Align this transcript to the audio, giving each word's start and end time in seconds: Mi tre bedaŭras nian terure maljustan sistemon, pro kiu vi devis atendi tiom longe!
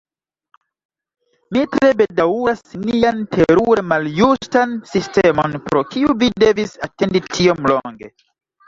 Mi 1.57 1.61
tre 1.75 1.91
bedaŭras 1.99 2.63
nian 2.87 3.21
terure 3.37 3.85
maljustan 3.93 4.77
sistemon, 4.95 5.55
pro 5.71 5.87
kiu 5.95 6.21
vi 6.25 6.35
devis 6.47 6.77
atendi 6.91 7.25
tiom 7.33 7.67
longe! 7.75 8.17